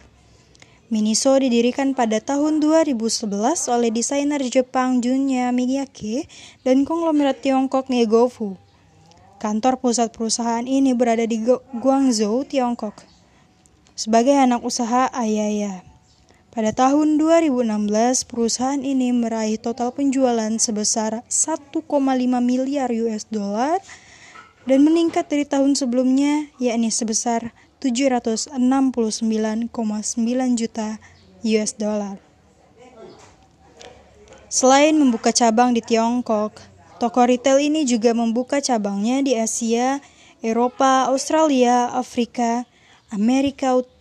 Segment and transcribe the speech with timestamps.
[0.91, 3.23] Miniso didirikan pada tahun 2011
[3.72, 6.27] oleh desainer Jepang Junya Miyake
[6.67, 8.59] dan konglomerat Tiongkok Negofu.
[9.39, 11.39] Kantor pusat perusahaan ini berada di
[11.72, 13.00] Guangzhou, Tiongkok.
[13.95, 15.95] Sebagai anak usaha Ayaya.
[16.55, 17.68] Pada tahun 2016,
[18.32, 21.84] perusahaan ini meraih total penjualan sebesar 1,5
[22.39, 23.84] miliar US dollar
[24.64, 27.52] dan meningkat dari tahun sebelumnya yakni sebesar
[27.84, 28.56] 769,9
[30.56, 30.95] juta
[31.44, 32.23] US dollar.
[34.47, 36.56] Selain membuka cabang di Tiongkok,
[37.03, 40.00] toko retail ini juga membuka cabangnya di Asia,
[40.40, 42.64] Eropa, Australia, Afrika,
[43.12, 43.94] Amerika Utara,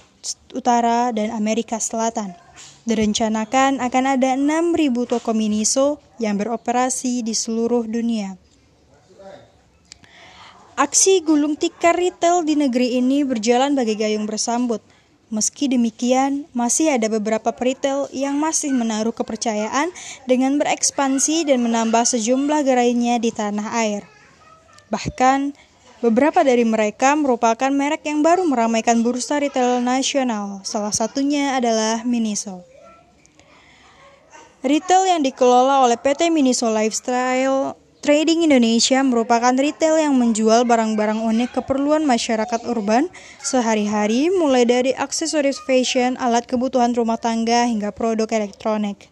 [1.14, 2.33] dan Amerika Selatan.
[2.84, 8.36] Direncanakan akan ada 6.000 toko Miniso yang beroperasi di seluruh dunia.
[10.75, 14.83] Aksi gulung tikar retail di negeri ini berjalan bagi gayung bersambut.
[15.30, 19.95] Meski demikian, masih ada beberapa peritel yang masih menaruh kepercayaan
[20.27, 24.02] dengan berekspansi dan menambah sejumlah gerainya di tanah air.
[24.91, 25.55] Bahkan,
[26.05, 30.61] beberapa dari mereka merupakan merek yang baru meramaikan bursa retail nasional.
[30.61, 32.61] Salah satunya adalah Miniso.
[34.61, 41.56] Retail yang dikelola oleh PT Miniso Lifestyle Trading Indonesia merupakan retail yang menjual barang-barang unik
[41.56, 43.08] keperluan masyarakat urban
[43.40, 49.08] sehari-hari mulai dari aksesoris fashion, alat kebutuhan rumah tangga hingga produk elektronik.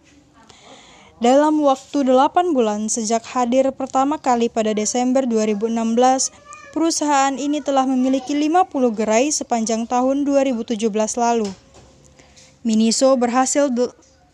[1.25, 8.33] Dalam waktu 8 bulan sejak hadir pertama kali pada Desember 2016, perusahaan ini telah memiliki
[8.33, 10.81] 50 gerai sepanjang tahun 2017
[11.21, 11.47] lalu.
[12.65, 13.69] Miniso berhasil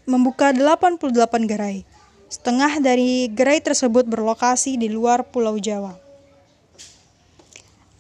[0.09, 1.05] membuka 88
[1.45, 1.83] gerai.
[2.31, 5.99] Setengah dari gerai tersebut berlokasi di luar Pulau Jawa.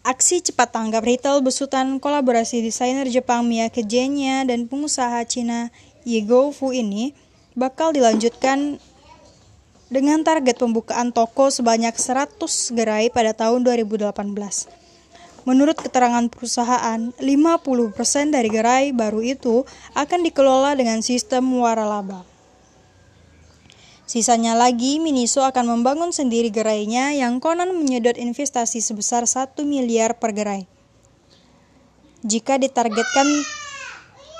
[0.08, 5.68] Aksi cepat tanggap retail besutan kolaborasi desainer Jepang Miyake Jenya dan pengusaha Cina
[6.08, 7.12] Ye Fu ini
[7.52, 8.80] bakal dilanjutkan
[9.88, 12.36] dengan target pembukaan toko sebanyak 100
[12.76, 14.12] gerai pada tahun 2018.
[15.48, 19.64] Menurut keterangan perusahaan, 50% dari gerai baru itu
[19.96, 22.28] akan dikelola dengan sistem waralaba.
[24.08, 30.32] Sisanya lagi, Miniso akan membangun sendiri gerainya yang konon menyedot investasi sebesar 1 miliar per
[30.32, 30.64] gerai.
[32.24, 33.28] Jika ditargetkan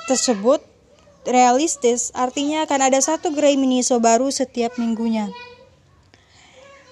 [0.09, 0.65] tersebut
[1.28, 5.28] realistis, artinya akan ada satu gerai Miniso baru setiap minggunya.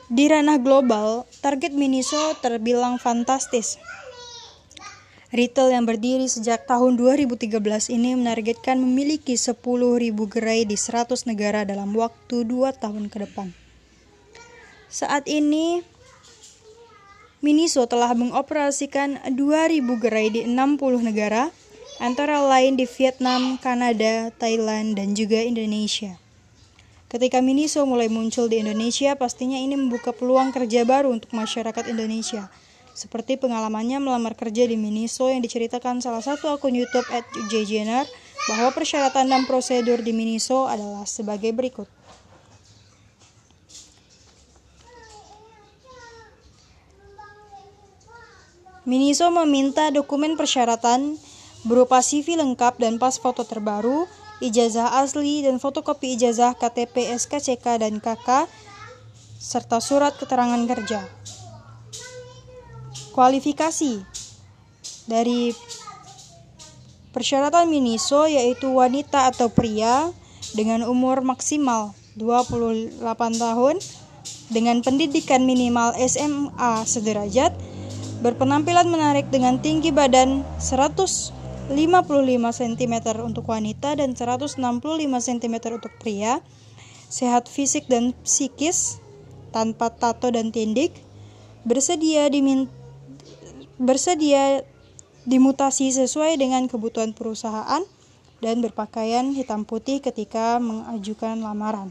[0.07, 3.81] Di ranah global, target Miniso terbilang fantastis.
[5.35, 7.51] Retail yang berdiri sejak tahun 2013
[7.91, 9.59] ini menargetkan memiliki 10.000
[10.31, 13.51] gerai di 100 negara dalam waktu 2 tahun ke depan.
[14.87, 15.83] Saat ini,
[17.43, 21.51] Miniso telah mengoperasikan 2.000 gerai di 60 negara,
[22.03, 26.17] antara lain di Vietnam, Kanada, Thailand, dan juga Indonesia.
[27.07, 32.49] Ketika Miniso mulai muncul di Indonesia, pastinya ini membuka peluang kerja baru untuk masyarakat Indonesia–
[32.97, 38.09] seperti pengalamannya melamar kerja di Miniso yang diceritakan salah satu akun YouTube at Jenner
[38.49, 41.85] bahwa persyaratan dan prosedur di Miniso adalah sebagai berikut.
[48.89, 51.21] Miniso meminta dokumen persyaratan
[51.67, 54.07] berupa CV lengkap dan pas foto terbaru,
[54.39, 58.47] ijazah asli dan fotokopi ijazah KTP SKCK dan KK,
[59.43, 61.03] serta surat keterangan kerja.
[63.11, 64.01] Kualifikasi
[65.11, 65.51] dari
[67.11, 70.13] persyaratan Miniso yaitu wanita atau pria
[70.55, 73.03] dengan umur maksimal 28
[73.41, 73.77] tahun
[74.53, 77.57] dengan pendidikan minimal SMA sederajat
[78.21, 80.45] berpenampilan menarik dengan tinggi badan
[81.67, 82.95] 155 cm
[83.27, 84.63] untuk wanita dan 165
[85.03, 86.39] cm untuk pria
[87.11, 89.03] sehat fisik dan psikis
[89.51, 90.95] tanpa tato dan tindik
[91.67, 92.71] bersedia diminta
[93.83, 94.63] bersedia
[95.27, 97.83] dimutasi sesuai dengan kebutuhan perusahaan
[98.39, 101.91] dan berpakaian hitam putih ketika mengajukan lamaran.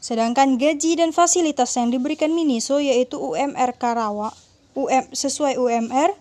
[0.00, 4.32] Sedangkan gaji dan fasilitas yang diberikan Miniso yaitu UMR Karawa,
[4.72, 6.16] UM sesuai UMR,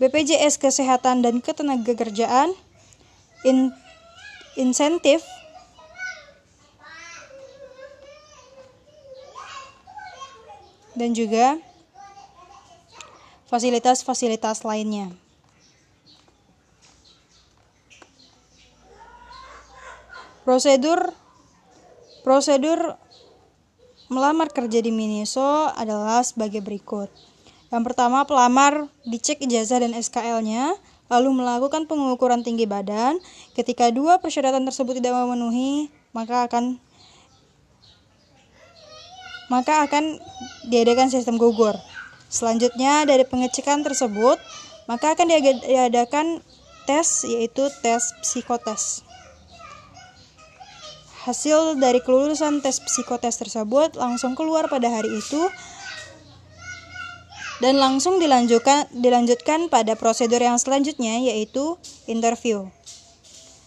[0.00, 2.56] BPJS Kesehatan dan Ketenagakerjaan,
[3.44, 3.68] in,
[4.56, 5.20] insentif
[10.96, 11.60] dan juga
[13.52, 15.12] fasilitas-fasilitas lainnya.
[20.48, 21.12] Prosedur
[22.24, 22.96] prosedur
[24.08, 27.29] melamar kerja di Miniso adalah sebagai berikut.
[27.70, 30.74] Yang pertama, pelamar dicek ijazah dan SKL-nya,
[31.06, 33.22] lalu melakukan pengukuran tinggi badan.
[33.54, 36.82] Ketika dua persyaratan tersebut tidak memenuhi, maka akan
[39.50, 40.22] maka akan
[40.70, 41.74] diadakan sistem gugur.
[42.30, 44.38] Selanjutnya, dari pengecekan tersebut,
[44.86, 45.26] maka akan
[45.66, 46.42] diadakan
[46.86, 49.02] tes yaitu tes psikotes.
[51.26, 55.42] Hasil dari kelulusan tes psikotes tersebut langsung keluar pada hari itu
[57.60, 61.76] dan langsung dilanjutkan dilanjutkan pada prosedur yang selanjutnya yaitu
[62.08, 62.66] interview.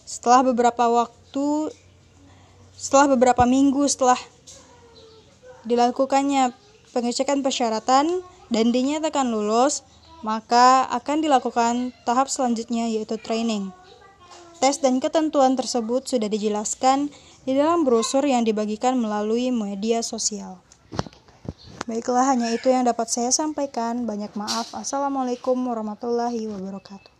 [0.04, 1.70] Setelah beberapa waktu
[2.74, 4.18] setelah beberapa minggu setelah
[5.64, 6.52] dilakukannya
[6.92, 8.20] pengecekan persyaratan
[8.52, 9.86] dan dinyatakan lulus,
[10.20, 13.72] maka akan dilakukan tahap selanjutnya yaitu training.
[14.62, 17.10] Tes dan ketentuan tersebut sudah dijelaskan
[17.44, 20.64] di dalam brosur yang dibagikan melalui media sosial.
[21.84, 24.08] Baiklah, hanya itu yang dapat saya sampaikan.
[24.08, 24.72] Banyak maaf.
[24.72, 27.13] Assalamualaikum warahmatullahi wabarakatuh.